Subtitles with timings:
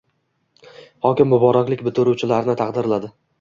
[1.09, 3.13] Hokim muboraklik bitiruvchilarni taqdirladi